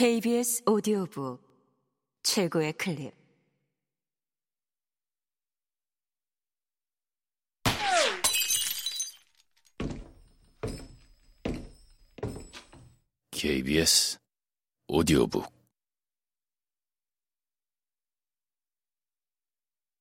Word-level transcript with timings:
KBS 0.00 0.62
오디오북 0.64 1.42
최고의 2.22 2.72
클립. 2.72 3.12
KBS 13.30 14.18
오디오북. 14.88 15.44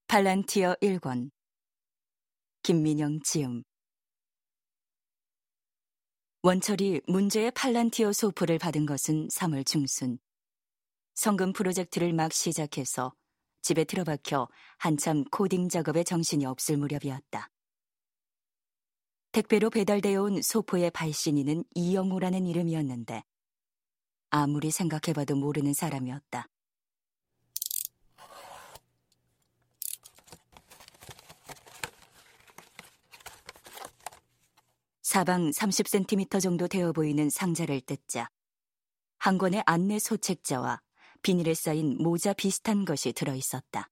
팔란티어 0.07 0.75
1권 0.75 1.29
김민영 2.63 3.19
지음 3.25 3.63
원철이 6.41 7.01
문제의 7.05 7.51
팔란티어 7.51 8.13
소프를 8.13 8.59
받은 8.59 8.85
것은 8.85 9.27
3월 9.27 9.65
중순. 9.65 10.19
성금 11.15 11.51
프로젝트를 11.51 12.13
막 12.13 12.31
시작해서 12.31 13.13
집에 13.61 13.83
틀어박혀 13.83 14.47
한참 14.77 15.25
코딩 15.25 15.67
작업에 15.67 16.05
정신이 16.05 16.45
없을 16.45 16.77
무렵이었다. 16.77 17.49
택배로 19.33 19.69
배달되어 19.69 20.21
온 20.21 20.41
소포의 20.41 20.91
발신인은 20.91 21.65
이영호라는 21.75 22.47
이름이었는데 22.47 23.21
아무리 24.29 24.71
생각해봐도 24.71 25.35
모르는 25.35 25.73
사람이었다. 25.73 26.47
사방 35.11 35.49
30cm 35.49 36.39
정도 36.39 36.67
되어 36.67 36.91
보이는 36.91 37.31
상자를 37.31 37.81
뜯자 37.81 38.29
한 39.17 39.39
권의 39.39 39.63
안내 39.65 39.97
소책자와 39.97 40.81
비닐에 41.23 41.55
쌓인 41.55 41.97
모자 41.97 42.31
비슷한 42.33 42.85
것이 42.85 43.11
들어 43.13 43.33
있었다. 43.33 43.89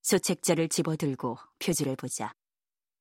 소책자를 0.00 0.70
집어들고 0.70 1.36
표지를 1.58 1.96
보자 1.96 2.32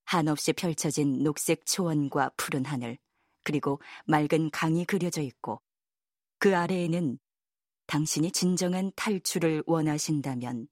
한없이 0.04 0.52
펼쳐진 0.52 1.24
녹색 1.24 1.66
초원과 1.66 2.32
푸른 2.36 2.66
하늘 2.66 2.98
그리고 3.46 3.80
맑은 4.06 4.50
강이 4.52 4.84
그려져 4.84 5.22
있고 5.22 5.62
그 6.38 6.58
아래에는 6.58 7.18
당신이 7.88 8.34
진정한 8.34 8.92
탈출을 8.98 9.64
원하신다면 9.66 10.68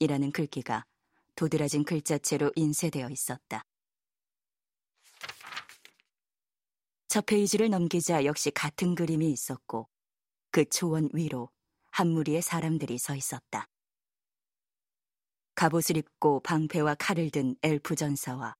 이라는 0.00 0.32
글귀가 0.32 0.84
도드라진 1.36 1.84
글자체로 1.84 2.50
인쇄되어 2.56 3.08
있었다. 3.08 3.64
첫 7.10 7.26
페이지를 7.26 7.70
넘기자 7.70 8.24
역시 8.24 8.52
같은 8.52 8.94
그림이 8.94 9.32
있었고 9.32 9.88
그 10.52 10.64
초원 10.66 11.08
위로 11.12 11.50
한 11.90 12.06
무리의 12.06 12.40
사람들이 12.40 12.98
서 12.98 13.16
있었다. 13.16 13.66
갑옷을 15.56 15.96
입고 15.96 16.38
방패와 16.44 16.94
칼을 16.94 17.30
든 17.30 17.56
엘프 17.64 17.96
전사와 17.96 18.54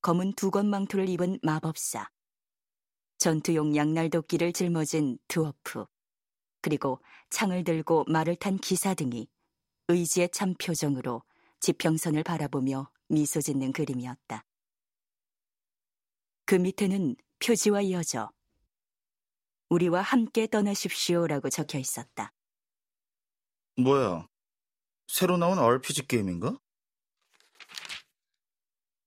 검은 0.00 0.32
두건 0.36 0.70
망토를 0.70 1.06
입은 1.10 1.38
마법사, 1.42 2.08
전투용 3.18 3.76
양날 3.76 4.08
도끼를 4.08 4.54
짊어진 4.54 5.18
드워프, 5.28 5.84
그리고 6.62 7.02
창을 7.28 7.62
들고 7.62 8.06
말을 8.08 8.36
탄 8.36 8.56
기사 8.56 8.94
등이 8.94 9.28
의지의 9.88 10.30
참 10.30 10.54
표정으로 10.54 11.22
지평선을 11.60 12.22
바라보며 12.22 12.90
미소 13.08 13.42
짓는 13.42 13.74
그림이었다. 13.74 14.46
그 16.46 16.54
밑에는 16.54 17.16
표지와 17.44 17.80
이어져 17.80 18.30
우리와 19.68 20.00
함께 20.00 20.46
떠나십시오라고 20.46 21.50
적혀 21.50 21.78
있었다. 21.78 22.32
뭐야? 23.76 24.28
새로 25.08 25.38
나온 25.38 25.58
RPG 25.58 26.06
게임인가? 26.06 26.56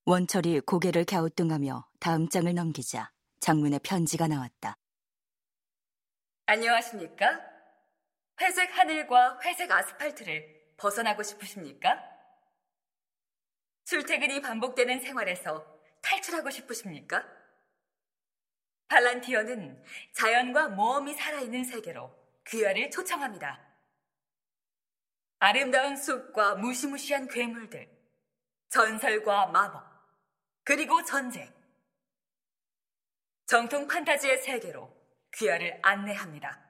원철이 0.04 0.60
고개를 0.62 1.06
갸우뚱하며 1.06 1.88
다음 2.02 2.28
장을 2.28 2.54
넘기자 2.54 3.10
장문의 3.40 3.80
편지가 3.84 4.28
나왔다. 4.28 4.78
안녕하십니까? 6.46 7.40
회색 8.42 8.78
하늘과 8.78 9.40
회색 9.46 9.72
아스팔트를 9.72 10.74
벗어나고 10.76 11.24
싶으십니까? 11.24 12.04
출퇴근이 13.86 14.42
반복되는 14.42 15.00
생활에서 15.00 15.79
탈출하고 16.02 16.50
싶으십니까? 16.50 17.26
발란티어는 18.88 19.84
자연과 20.14 20.70
모험이 20.70 21.14
살아있는 21.14 21.64
세계로 21.64 22.14
귀화를 22.48 22.90
초청합니다. 22.90 23.60
아름다운 25.40 25.96
숲과 25.96 26.56
무시무시한 26.56 27.28
괴물들, 27.28 27.90
전설과 28.70 29.48
마법, 29.48 29.84
그리고 30.64 31.04
전쟁. 31.06 31.52
정통 33.46 33.88
판타지의 33.88 34.40
세계로 34.40 34.96
귀화를 35.34 35.80
안내합니다. 35.82 36.70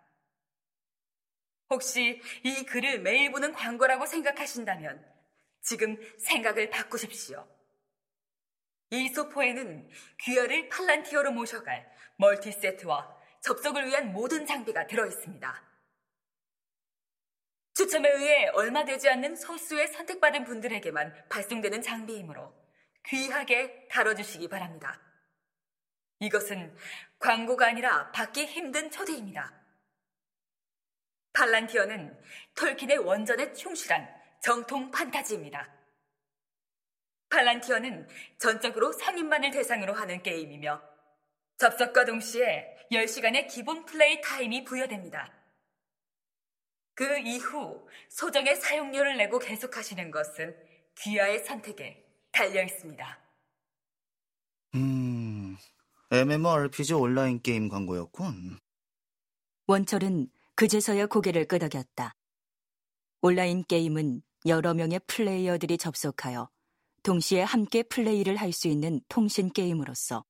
혹시 1.69 2.21
이 2.43 2.65
글을 2.65 2.99
매일 2.99 3.31
보는 3.31 3.53
광고라고 3.53 4.05
생각하신다면 4.05 5.05
지금 5.61 5.97
생각을 6.19 6.69
바꾸십시오. 6.69 7.47
이 8.91 9.09
소포에는 9.09 9.89
귀화를 10.19 10.69
팔란티어로 10.69 11.31
모셔갈 11.31 11.89
멀티 12.17 12.51
세트와 12.51 13.17
접속을 13.41 13.87
위한 13.87 14.11
모든 14.11 14.45
장비가 14.45 14.87
들어 14.87 15.05
있습니다. 15.05 15.63
추첨에 17.73 18.09
의해 18.09 18.47
얼마 18.49 18.83
되지 18.83 19.07
않는 19.09 19.35
소수의 19.35 19.87
선택받은 19.87 20.43
분들에게만 20.43 21.29
발송되는 21.29 21.81
장비이므로 21.81 22.53
귀하게 23.05 23.87
다뤄주시기 23.89 24.49
바랍니다. 24.49 24.99
이것은 26.19 26.75
광고가 27.19 27.67
아니라 27.67 28.11
받기 28.11 28.45
힘든 28.45 28.91
초대입니다. 28.91 29.53
팔란티어는 31.31 32.19
톨킨의 32.55 32.97
원전에 32.97 33.53
충실한 33.53 34.09
정통 34.41 34.91
판타지입니다. 34.91 35.78
팔란티어는 37.29 38.07
전적으로 38.37 38.91
성인만을 38.91 39.51
대상으로 39.51 39.93
하는 39.93 40.21
게임이며 40.23 40.81
접속과 41.57 42.05
동시에 42.05 42.75
10시간의 42.91 43.47
기본 43.47 43.85
플레이 43.85 44.19
타임이 44.21 44.63
부여됩니다. 44.63 45.31
그 46.95 47.19
이후 47.19 47.87
소정의 48.09 48.55
사용료를 48.55 49.17
내고 49.17 49.39
계속하시는 49.39 50.11
것은 50.11 50.55
귀하의 50.97 51.45
선택에 51.45 52.05
달려 52.31 52.63
있습니다. 52.63 53.19
음, 54.75 55.57
MMORPG 56.11 56.93
온라인 56.93 57.41
게임 57.41 57.69
광고였군. 57.69 58.59
원철은 59.67 60.27
그제서야 60.55 61.05
고개를 61.05 61.45
끄덕였다. 61.45 62.15
온라인 63.21 63.63
게임은 63.63 64.21
여러 64.45 64.73
명의 64.73 64.99
플레이어들이 65.07 65.77
접속하여 65.77 66.49
동시에 67.03 67.41
함께 67.41 67.83
플레이를 67.83 68.35
할 68.37 68.51
수 68.51 68.67
있는 68.67 69.01
통신 69.09 69.51
게임으로서 69.51 70.25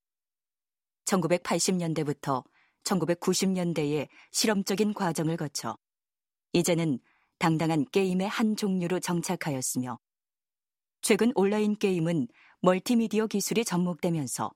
1980년대부터 1.04 2.44
1990년대의 2.84 4.08
실험적인 4.30 4.94
과정을 4.94 5.36
거쳐 5.36 5.76
이제는 6.52 6.98
당당한 7.38 7.86
게임의 7.90 8.28
한 8.28 8.56
종류로 8.56 9.00
정착하였으며 9.00 9.98
최근 11.02 11.32
온라인 11.34 11.76
게임은 11.76 12.28
멀티미디어 12.60 13.26
기술이 13.26 13.64
접목되면서 13.64 14.50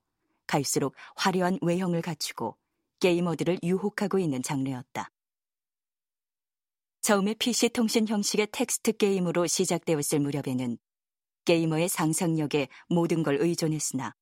갈수록 0.47 0.95
화려한 1.17 1.59
외형을 1.63 2.03
갖추고 2.03 2.57
게이머들을 3.01 3.61
유혹하고 3.63 4.19
있는 4.19 4.43
장르였다. 4.43 5.11
처음에 7.01 7.35
PC 7.35 7.71
통신 7.71 8.07
형식의 8.09 8.49
텍스트 8.53 8.93
게임으로 8.97 9.47
시작되었을 9.47 10.21
무렵에는 10.21 10.79
게이머의 11.45 11.89
상상력에 11.89 12.69
모든 12.89 13.23
걸 13.23 13.37
의존했으나 13.41 14.15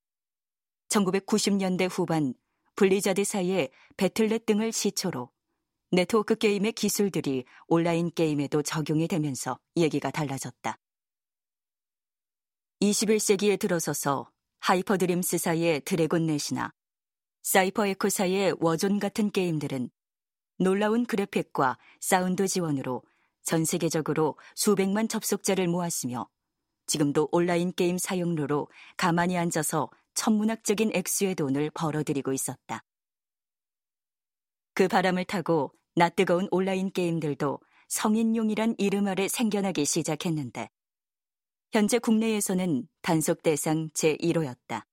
1990년대 0.88 1.88
후반 1.90 2.34
블리자드 2.76 3.24
사의 3.24 3.70
배틀넷 3.96 4.46
등을 4.46 4.72
시초로 4.72 5.30
네트워크 5.90 6.34
게임의 6.36 6.72
기술들이 6.72 7.44
온라인 7.66 8.10
게임에도 8.10 8.62
적용이 8.62 9.08
되면서 9.08 9.58
얘기가 9.76 10.10
달라졌다. 10.10 10.78
21세기에 12.80 13.58
들어서서 13.58 14.30
하이퍼드림스 14.60 15.38
사의 15.38 15.82
드래곤넷이나 15.82 16.72
사이퍼 17.42 17.86
에코 17.86 18.08
사의 18.08 18.56
워존 18.60 18.98
같은 19.00 19.30
게임들은 19.30 19.90
놀라운 20.58 21.04
그래픽과 21.04 21.76
사운드 22.00 22.48
지원으로 22.48 23.02
전 23.42 23.64
세계적으로 23.64 24.38
수백만 24.54 25.08
접속자를 25.08 25.68
모았으며 25.68 26.28
지금도 26.92 27.30
온라인 27.32 27.72
게임 27.72 27.96
사용료로 27.96 28.68
가만히 28.98 29.38
앉아서 29.38 29.88
천문학적인 30.12 30.90
액수의 30.94 31.36
돈을 31.36 31.70
벌어들이고 31.70 32.34
있었다. 32.34 32.84
그 34.74 34.88
바람을 34.88 35.24
타고 35.24 35.72
낯뜨거운 35.94 36.48
온라인 36.50 36.92
게임들도 36.92 37.60
성인용이란 37.88 38.74
이름 38.76 39.08
아래 39.08 39.26
생겨나기 39.26 39.86
시작했는데 39.86 40.68
현재 41.72 41.98
국내에서는 41.98 42.86
단속 43.00 43.42
대상 43.42 43.88
제1호였다. 43.94 44.84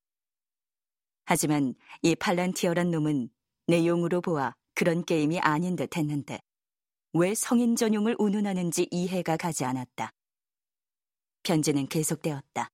하지만 1.25 1.75
이 2.02 2.16
팔란티어란 2.16 2.92
놈은 2.92 3.30
내용으로 3.68 4.22
보아 4.22 4.56
그런 4.74 5.04
게임이 5.04 5.40
아닌 5.42 5.75
듯 5.75 5.98
했는데 5.98 6.40
왜 7.12 7.36
성인 7.36 7.75
전용을 7.75 8.16
운운하는지 8.19 8.88
이해가 8.90 9.36
가지 9.36 9.66
않았다. 9.66 10.13
편지는 11.50 11.88
계속되었다. 11.88 12.69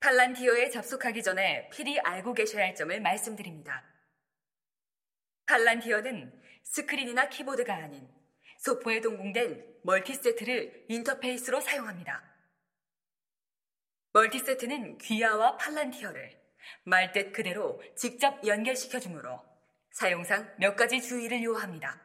팔란티어에 0.00 0.68
접속하기 0.70 1.22
전에 1.22 1.68
필히 1.68 2.00
알고 2.00 2.34
계셔야 2.34 2.64
할 2.64 2.74
점을 2.74 3.00
말씀드립니다. 3.00 3.84
팔란티어는 5.46 6.42
스크린이나 6.64 7.28
키보드가 7.28 7.72
아닌 7.72 8.08
소포에 8.58 9.00
동봉된 9.00 9.82
멀티세트를 9.84 10.86
인터페이스로 10.88 11.60
사용합니다. 11.60 12.20
멀티세트는 14.12 14.98
귀하와 14.98 15.58
팔란티어를 15.58 16.36
말뜻 16.82 17.32
그대로 17.32 17.80
직접 17.96 18.44
연결시켜 18.44 18.98
주므로 18.98 19.40
사용상 19.92 20.52
몇 20.58 20.74
가지 20.74 21.00
주의를 21.00 21.44
요합니다. 21.44 22.02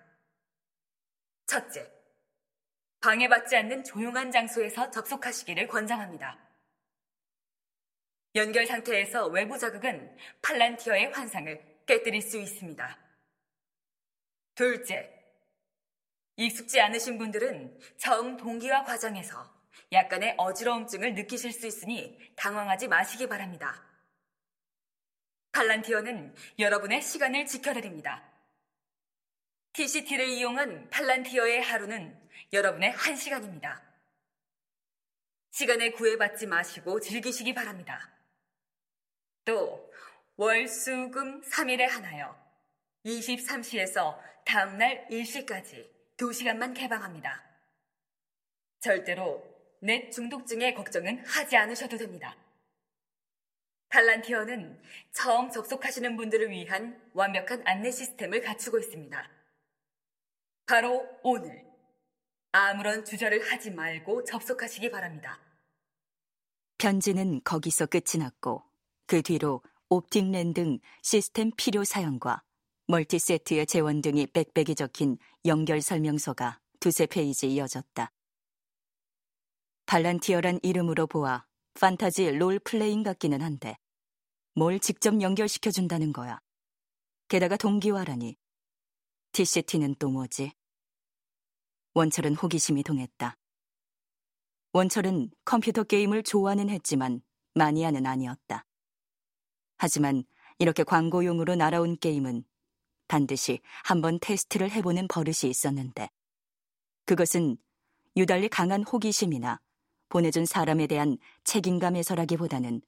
첫째, 1.48 1.97
방해받지 3.02 3.56
않는 3.58 3.84
조용한 3.84 4.32
장소에서 4.32 4.92
접속하시기를 4.92 5.68
권장합니다. 5.68 6.38
연결 8.36 8.66
상태에서 8.66 9.28
외부 9.28 9.58
자극은 9.58 10.16
팔란티어의 10.42 11.12
환상을 11.12 11.84
깨뜨릴 11.86 12.22
수 12.22 12.38
있습니다. 12.38 12.98
둘째, 14.56 15.14
익숙지 16.36 16.80
않으신 16.80 17.18
분들은 17.18 17.80
처음 17.98 18.38
동기화 18.38 18.84
과정에서 18.84 19.56
약간의 19.92 20.36
어지러움증을 20.38 21.16
느끼실 21.16 21.52
수 21.52 21.66
있으니 21.66 22.18
당황하지 22.36 22.88
마시기 22.88 23.28
바랍니다. 23.28 23.84
팔란티어는 25.52 26.36
여러분의 26.60 27.02
시간을 27.02 27.48
지켜드립니다. 27.48 28.24
TCT를 29.78 30.28
이용한 30.30 30.90
팔란티어의 30.90 31.62
하루는 31.62 32.20
여러분의 32.52 32.90
한 32.94 33.16
시간입니다. 33.16 33.80
시간에 35.52 35.92
구애받지 35.92 36.48
마시고 36.48 37.00
즐기시기 37.00 37.54
바랍니다. 37.54 38.10
또, 39.46 39.94
월, 40.36 40.68
수, 40.68 41.12
금 41.12 41.42
3일에 41.42 41.82
하나요. 41.82 42.36
23시에서 43.06 44.20
다음날 44.46 45.08
1시까지 45.12 45.88
2시간만 46.18 46.76
개방합니다. 46.76 47.44
절대로 48.80 49.46
넷 49.80 50.10
중독증의 50.10 50.74
걱정은 50.74 51.24
하지 51.24 51.56
않으셔도 51.56 51.98
됩니다. 51.98 52.36
팔란티어는 53.90 54.82
처음 55.12 55.52
접속하시는 55.52 56.18
분들을 56.18 56.50
위한 56.50 57.00
완벽한 57.14 57.62
안내 57.68 57.92
시스템을 57.92 58.42
갖추고 58.42 58.80
있습니다. 58.80 59.37
바로 60.68 61.08
오늘 61.24 61.66
아무런 62.52 63.06
주저를 63.06 63.50
하지 63.50 63.72
말고 63.72 64.26
접속하시기 64.26 64.92
바랍니다. 64.92 65.40
편지는 66.78 67.42
거기서 67.44 67.86
끝이 67.86 68.20
났고 68.20 68.64
그 69.06 69.22
뒤로 69.22 69.64
옵틱랜 69.90 70.54
등 70.54 70.80
시스템 71.02 71.52
필요 71.56 71.86
사연과 71.86 72.44
멀티세트의 72.88 73.66
재원 73.66 74.02
등이 74.02 74.28
빽빽이 74.28 74.76
적힌 74.76 75.18
연결 75.46 75.82
설명서가 75.82 76.60
두세 76.82 77.06
페이지 77.06 77.50
이어졌다. 77.50 78.12
발란티어란 79.86 80.60
이름으로 80.64 81.08
보아 81.08 81.46
판타지 81.76 82.32
롤 82.32 82.60
플레잉 82.60 83.04
같기는 83.04 83.42
한데 83.42 83.78
뭘 84.54 84.80
직접 84.80 85.22
연결시켜준다는 85.22 86.12
거야. 86.12 86.42
게다가 87.30 87.56
동기화라니. 87.56 88.36
TCT는 89.38 89.94
또 90.00 90.10
뭐지? 90.10 90.52
원철은 91.94 92.34
호기심이 92.34 92.82
동했다. 92.82 93.38
원철은 94.74 95.30
컴퓨터 95.46 95.84
게임을 95.84 96.24
좋아는 96.24 96.72
했지만 96.72 97.22
마니아는 97.54 98.08
아니었다. 98.08 98.66
하지만 99.78 100.24
이렇게 100.58 100.84
광고용으로 100.84 101.54
날아온 101.54 102.00
게임은 102.00 102.46
반드시 103.08 103.60
한번 103.84 104.18
테스트를 104.20 104.72
해보는 104.72 105.08
버릇이 105.08 105.52
있었는데 105.52 106.10
그것은 107.06 107.58
유달리 108.16 108.50
강한 108.50 108.82
호기심이나 108.82 109.62
보내준 110.10 110.48
사람에 110.48 110.88
대한 110.88 111.20
책임감에서라기보다는 111.44 112.82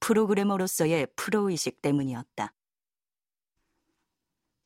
프로그래머로서의 0.00 1.06
프로의식 1.16 1.80
때문이었다. 1.80 2.52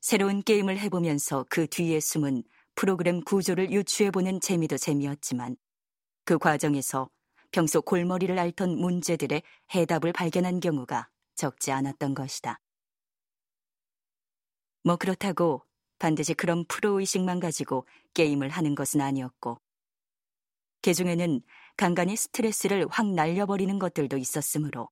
새로운 0.01 0.41
게임을 0.41 0.79
해보면서 0.79 1.45
그 1.47 1.67
뒤에 1.67 1.99
숨은 1.99 2.43
프로그램 2.73 3.21
구조를 3.21 3.71
유추해보는 3.71 4.39
재미도 4.39 4.77
재미였지만 4.77 5.55
그 6.25 6.39
과정에서 6.39 7.09
평소 7.51 7.83
골머리를 7.83 8.37
앓던 8.37 8.77
문제들의 8.77 9.43
해답을 9.75 10.11
발견한 10.11 10.59
경우가 10.59 11.07
적지 11.35 11.71
않았던 11.71 12.15
것이다. 12.15 12.59
뭐 14.83 14.95
그렇다고 14.95 15.63
반드시 15.99 16.33
그런 16.33 16.65
프로의식만 16.65 17.39
가지고 17.39 17.85
게임을 18.15 18.49
하는 18.49 18.73
것은 18.73 19.01
아니었고, 19.01 19.61
그 20.81 20.95
중에는 20.95 21.41
간간히 21.77 22.15
스트레스를 22.15 22.87
확 22.89 23.05
날려버리는 23.07 23.77
것들도 23.77 24.17
있었으므로, 24.17 24.89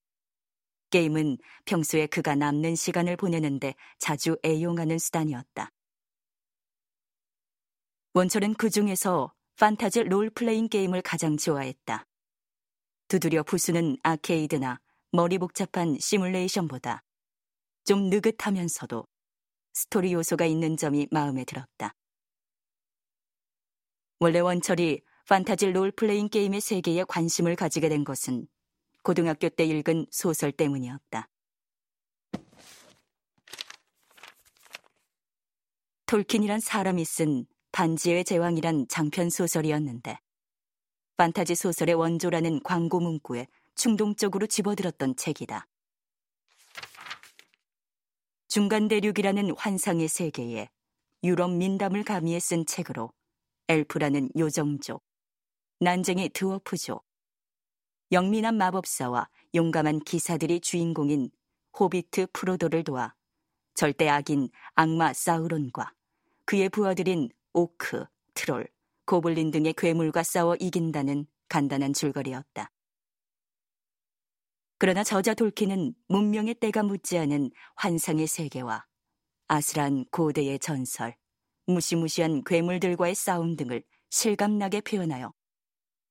게임은 0.89 1.37
평소에 1.65 2.07
그가 2.07 2.35
남는 2.35 2.75
시간을 2.75 3.17
보내는데 3.17 3.75
자주 3.97 4.37
애용하는 4.43 4.99
수단이었다. 4.99 5.71
원철은 8.13 8.55
그 8.55 8.69
중에서 8.69 9.33
판타지 9.57 10.03
롤플레잉 10.03 10.69
게임을 10.69 11.01
가장 11.01 11.37
좋아했다. 11.37 12.05
두드려 13.07 13.43
부수는 13.43 13.97
아케이드나 14.03 14.79
머리 15.11 15.37
복잡한 15.37 15.97
시뮬레이션보다 15.99 17.03
좀 17.85 18.09
느긋하면서도 18.09 19.05
스토리 19.73 20.13
요소가 20.13 20.45
있는 20.45 20.77
점이 20.77 21.07
마음에 21.11 21.43
들었다. 21.43 21.95
원래 24.19 24.39
원철이 24.39 25.01
판타지 25.27 25.71
롤플레잉 25.71 26.29
게임의 26.29 26.61
세계에 26.61 27.03
관심을 27.07 27.55
가지게 27.55 27.89
된 27.89 28.03
것은 28.03 28.47
고등학교 29.01 29.49
때 29.49 29.65
읽은 29.65 30.07
소설 30.11 30.51
때문이었다. 30.51 31.29
톨킨이란 36.05 36.59
사람이 36.59 37.05
쓴 37.05 37.45
반지의 37.71 38.25
제왕이란 38.25 38.87
장편 38.87 39.29
소설이었는데 39.29 40.17
판타지 41.17 41.55
소설의 41.55 41.95
원조라는 41.95 42.63
광고 42.63 42.99
문구에 42.99 43.47
충동적으로 43.75 44.47
집어들었던 44.47 45.15
책이다. 45.15 45.67
중간 48.47 48.87
대륙이라는 48.87 49.55
환상의 49.55 50.07
세계에 50.07 50.69
유럽 51.23 51.51
민담을 51.51 52.03
가미해 52.03 52.39
쓴 52.39 52.65
책으로 52.65 53.11
엘프라는 53.67 54.31
요정족, 54.35 55.03
난쟁이 55.79 56.29
드워프족, 56.29 57.05
영민한 58.11 58.55
마법사와 58.57 59.29
용감한 59.53 59.99
기사들이 59.99 60.61
주인공인 60.61 61.29
호비트 61.79 62.27
프로도를 62.33 62.83
도와 62.83 63.13
절대 63.75 64.09
악인 64.09 64.49
악마 64.73 65.13
사우론과 65.13 65.93
그의 66.45 66.69
부하들인 66.69 67.29
오크, 67.53 68.05
트롤, 68.33 68.67
고블린 69.05 69.51
등의 69.51 69.73
괴물과 69.77 70.23
싸워 70.23 70.55
이긴다는 70.55 71.27
간단한 71.49 71.93
줄거리였다. 71.93 72.71
그러나 74.79 75.03
저자 75.03 75.33
돌키는 75.35 75.93
문명의 76.07 76.55
때가 76.55 76.83
묻지 76.83 77.17
않은 77.19 77.51
환상의 77.75 78.25
세계와 78.25 78.85
아슬한 79.47 80.05
고대의 80.05 80.57
전설, 80.59 81.15
무시무시한 81.67 82.43
괴물들과의 82.43 83.13
싸움 83.13 83.55
등을 83.55 83.83
실감나게 84.09 84.81
표현하여 84.81 85.31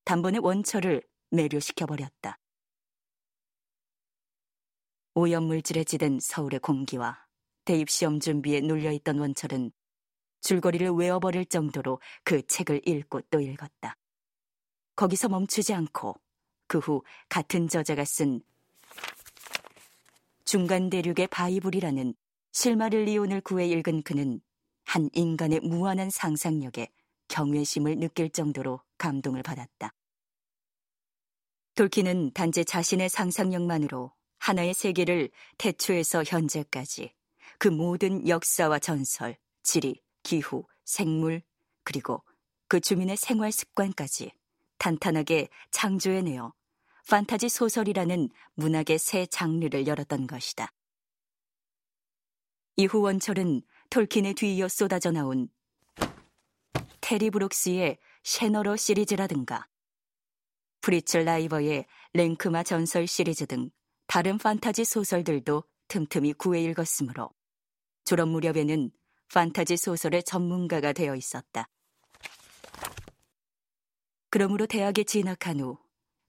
단번에 0.04 0.38
원철을 0.40 1.02
매료시켜버렸다. 1.30 2.38
오염물질에 5.14 5.84
지든 5.84 6.20
서울의 6.20 6.60
공기와 6.60 7.26
대입시험 7.64 8.20
준비에 8.20 8.60
눌려있던 8.60 9.18
원철은 9.18 9.72
줄거리를 10.40 10.90
외워버릴 10.90 11.46
정도로 11.46 12.00
그 12.24 12.46
책을 12.46 12.86
읽고 12.88 13.22
또 13.30 13.40
읽었다. 13.40 13.96
거기서 14.96 15.28
멈추지 15.28 15.74
않고 15.74 16.14
그 16.68 16.78
후 16.78 17.02
같은 17.28 17.68
저자가 17.68 18.04
쓴 18.04 18.42
중간 20.44 20.88
대륙의 20.90 21.26
바이블이라는 21.30 22.14
실마를리온을 22.52 23.40
구해 23.42 23.66
읽은 23.68 24.02
그는 24.02 24.40
한 24.84 25.10
인간의 25.12 25.60
무한한 25.60 26.10
상상력에 26.10 26.88
경외심을 27.28 27.98
느낄 27.98 28.30
정도로 28.30 28.80
감동을 28.96 29.42
받았다. 29.42 29.92
돌킨은 31.78 32.32
단지 32.32 32.64
자신의 32.64 33.08
상상력만으로 33.08 34.10
하나의 34.40 34.74
세계를 34.74 35.30
태초에서 35.58 36.24
현재까지 36.24 37.14
그 37.56 37.68
모든 37.68 38.26
역사와 38.26 38.80
전설, 38.80 39.36
지리, 39.62 40.02
기후, 40.24 40.66
생물, 40.84 41.40
그리고 41.84 42.24
그 42.66 42.80
주민의 42.80 43.16
생활 43.16 43.52
습관까지 43.52 44.32
탄탄하게 44.78 45.50
창조해내어 45.70 46.52
판타지 47.08 47.48
소설이라는 47.48 48.28
문학의 48.54 48.98
새 48.98 49.26
장르를 49.26 49.86
열었던 49.86 50.26
것이다. 50.26 50.72
이후 52.74 53.02
원철은 53.02 53.62
톨킨에 53.88 54.32
뒤이어 54.32 54.66
쏟아져 54.66 55.12
나온 55.12 55.48
테리 57.00 57.30
브록스의 57.30 57.98
셰너러 58.24 58.74
시리즈라든가 58.74 59.68
프리츠 60.80 61.18
라이버의 61.18 61.86
랭크마 62.14 62.62
전설 62.62 63.06
시리즈 63.06 63.46
등 63.46 63.70
다른 64.06 64.38
판타지 64.38 64.84
소설들도 64.84 65.64
틈틈이 65.88 66.34
구해 66.34 66.62
읽었으므로 66.62 67.30
졸업 68.04 68.28
무렵에는 68.28 68.90
판타지 69.32 69.76
소설의 69.76 70.22
전문가가 70.22 70.92
되어 70.92 71.14
있었다. 71.14 71.68
그러므로 74.30 74.66
대학에 74.66 75.04
진학한 75.04 75.60
후 75.60 75.78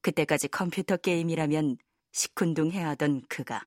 그때까지 0.01 0.48
컴퓨터 0.50 0.98
게임이라면 0.98 1.77
시큰둥해하던 2.12 3.22
그가 3.27 3.65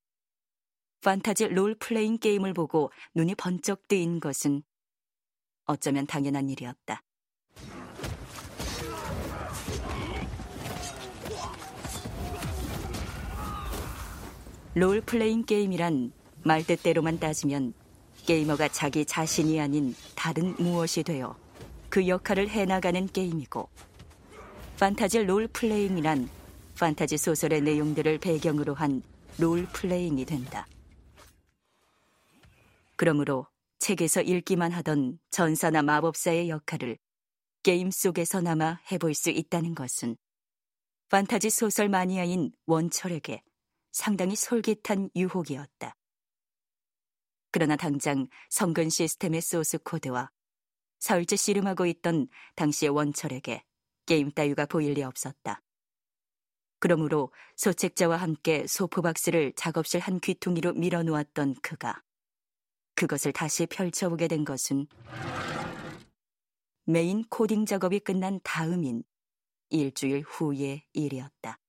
판타지 1.02 1.48
롤플레잉 1.48 2.18
게임을 2.18 2.54
보고 2.54 2.90
눈이 3.14 3.34
번쩍 3.34 3.88
뜨인 3.88 4.20
것은 4.20 4.62
어쩌면 5.64 6.06
당연한 6.06 6.48
일이었다. 6.48 7.02
롤플레잉 14.74 15.44
게임이란 15.44 16.12
말 16.44 16.64
뜻대로만 16.64 17.18
따지면 17.20 17.74
게이머가 18.26 18.68
자기 18.68 19.04
자신이 19.04 19.60
아닌 19.60 19.94
다른 20.14 20.54
무엇이 20.56 21.02
되어 21.02 21.36
그 21.90 22.08
역할을 22.08 22.48
해나가는 22.48 23.06
게임이고 23.06 23.68
판타지 24.78 25.24
롤플레잉이란 25.24 26.26
판타지 26.78 27.18
소설의 27.18 27.60
내용들을 27.60 28.16
배경으로 28.16 28.72
한 28.72 29.02
롤플레잉이 29.38 30.24
된다. 30.24 30.66
그러므로 32.96 33.46
책에서 33.78 34.22
읽기만 34.22 34.72
하던 34.72 35.18
전사나 35.30 35.82
마법사의 35.82 36.48
역할을 36.48 36.96
게임 37.62 37.90
속에서나마 37.90 38.80
해볼 38.90 39.12
수 39.12 39.28
있다는 39.28 39.74
것은 39.74 40.16
판타지 41.10 41.50
소설 41.50 41.90
마니아인 41.90 42.52
원철에게 42.64 43.42
상당히 43.92 44.34
솔깃한 44.34 45.10
유혹이었다. 45.14 45.94
그러나 47.50 47.76
당장 47.76 48.26
성근 48.48 48.88
시스템의 48.88 49.42
소스 49.42 49.78
코드와 49.78 50.30
사흘째 50.98 51.36
씨름하고 51.36 51.86
있던 51.86 52.28
당시의 52.56 52.90
원철에게 52.90 53.62
게임 54.06 54.30
따위가 54.30 54.66
보일 54.66 54.94
리 54.94 55.02
없었다. 55.02 55.62
그러므로 56.78 57.32
소책자와 57.56 58.16
함께 58.16 58.66
소포박스를 58.66 59.52
작업실 59.54 60.00
한 60.00 60.18
귀퉁이로 60.18 60.72
밀어놓았던 60.72 61.56
그가 61.62 62.02
그것을 62.94 63.32
다시 63.32 63.66
펼쳐보게 63.66 64.28
된 64.28 64.44
것은 64.44 64.86
메인 66.84 67.22
코딩 67.28 67.66
작업이 67.66 68.00
끝난 68.00 68.40
다음인 68.42 69.04
일주일 69.70 70.22
후의 70.22 70.84
일이었다. 70.92 71.61